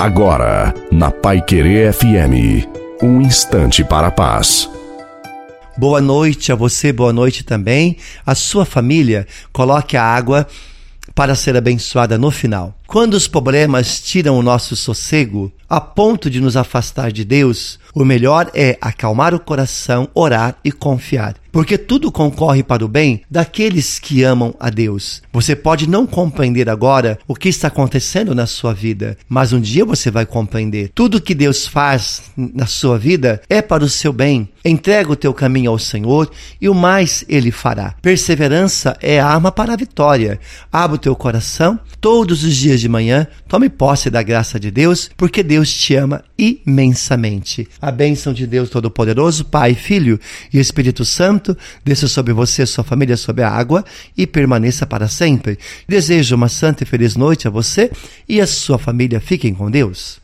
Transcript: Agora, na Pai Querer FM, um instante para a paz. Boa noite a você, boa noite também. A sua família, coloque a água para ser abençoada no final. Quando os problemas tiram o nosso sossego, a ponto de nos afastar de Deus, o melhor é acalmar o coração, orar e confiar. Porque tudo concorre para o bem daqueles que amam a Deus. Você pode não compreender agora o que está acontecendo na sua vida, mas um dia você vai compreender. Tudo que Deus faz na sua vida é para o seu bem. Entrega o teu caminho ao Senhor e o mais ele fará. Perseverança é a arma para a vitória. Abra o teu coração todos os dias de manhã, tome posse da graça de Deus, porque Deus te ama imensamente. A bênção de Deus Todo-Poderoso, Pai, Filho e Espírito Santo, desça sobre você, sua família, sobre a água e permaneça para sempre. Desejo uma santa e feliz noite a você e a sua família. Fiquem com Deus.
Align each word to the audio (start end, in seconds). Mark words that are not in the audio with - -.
Agora, 0.00 0.72
na 0.90 1.10
Pai 1.10 1.42
Querer 1.42 1.92
FM, 1.92 2.66
um 3.02 3.20
instante 3.20 3.84
para 3.84 4.06
a 4.06 4.10
paz. 4.10 4.66
Boa 5.76 6.00
noite 6.00 6.50
a 6.50 6.54
você, 6.54 6.90
boa 6.90 7.12
noite 7.12 7.44
também. 7.44 7.98
A 8.24 8.34
sua 8.34 8.64
família, 8.64 9.26
coloque 9.52 9.98
a 9.98 10.02
água 10.02 10.46
para 11.14 11.34
ser 11.34 11.54
abençoada 11.54 12.16
no 12.16 12.30
final. 12.30 12.74
Quando 12.90 13.14
os 13.14 13.28
problemas 13.28 14.00
tiram 14.00 14.36
o 14.36 14.42
nosso 14.42 14.74
sossego, 14.74 15.52
a 15.68 15.80
ponto 15.80 16.28
de 16.28 16.40
nos 16.40 16.56
afastar 16.56 17.12
de 17.12 17.24
Deus, 17.24 17.78
o 17.94 18.04
melhor 18.04 18.50
é 18.52 18.76
acalmar 18.80 19.32
o 19.32 19.38
coração, 19.38 20.08
orar 20.12 20.56
e 20.64 20.72
confiar. 20.72 21.36
Porque 21.52 21.78
tudo 21.78 22.12
concorre 22.12 22.62
para 22.62 22.84
o 22.84 22.88
bem 22.88 23.22
daqueles 23.30 23.98
que 23.98 24.22
amam 24.22 24.54
a 24.58 24.70
Deus. 24.70 25.22
Você 25.32 25.56
pode 25.56 25.88
não 25.88 26.06
compreender 26.06 26.68
agora 26.68 27.18
o 27.26 27.34
que 27.34 27.48
está 27.48 27.68
acontecendo 27.68 28.34
na 28.34 28.46
sua 28.46 28.72
vida, 28.72 29.16
mas 29.28 29.52
um 29.52 29.60
dia 29.60 29.84
você 29.84 30.10
vai 30.10 30.24
compreender. 30.24 30.90
Tudo 30.94 31.20
que 31.20 31.34
Deus 31.34 31.66
faz 31.66 32.22
na 32.36 32.66
sua 32.66 32.98
vida 32.98 33.40
é 33.48 33.60
para 33.60 33.84
o 33.84 33.88
seu 33.88 34.12
bem. 34.12 34.48
Entrega 34.64 35.10
o 35.10 35.16
teu 35.16 35.34
caminho 35.34 35.70
ao 35.70 35.78
Senhor 35.78 36.30
e 36.60 36.68
o 36.68 36.74
mais 36.74 37.24
ele 37.28 37.50
fará. 37.50 37.94
Perseverança 38.00 38.96
é 39.00 39.18
a 39.18 39.26
arma 39.26 39.50
para 39.50 39.72
a 39.72 39.76
vitória. 39.76 40.38
Abra 40.72 40.96
o 40.96 41.00
teu 41.00 41.16
coração 41.16 41.80
todos 42.00 42.44
os 42.44 42.54
dias 42.54 42.79
de 42.80 42.88
manhã, 42.88 43.26
tome 43.46 43.68
posse 43.68 44.10
da 44.10 44.22
graça 44.22 44.58
de 44.58 44.70
Deus, 44.70 45.10
porque 45.16 45.42
Deus 45.42 45.72
te 45.72 45.94
ama 45.94 46.24
imensamente. 46.36 47.68
A 47.80 47.90
bênção 47.90 48.32
de 48.32 48.46
Deus 48.46 48.70
Todo-Poderoso, 48.70 49.44
Pai, 49.44 49.74
Filho 49.74 50.18
e 50.52 50.58
Espírito 50.58 51.04
Santo, 51.04 51.56
desça 51.84 52.08
sobre 52.08 52.32
você, 52.32 52.64
sua 52.66 52.82
família, 52.82 53.16
sobre 53.16 53.44
a 53.44 53.50
água 53.50 53.84
e 54.16 54.26
permaneça 54.26 54.86
para 54.86 55.06
sempre. 55.06 55.58
Desejo 55.86 56.34
uma 56.34 56.48
santa 56.48 56.82
e 56.82 56.86
feliz 56.86 57.14
noite 57.14 57.46
a 57.46 57.50
você 57.50 57.90
e 58.28 58.40
a 58.40 58.46
sua 58.46 58.78
família. 58.78 59.20
Fiquem 59.20 59.54
com 59.54 59.70
Deus. 59.70 60.18